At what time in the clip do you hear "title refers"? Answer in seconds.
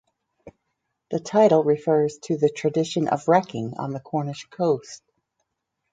1.19-2.17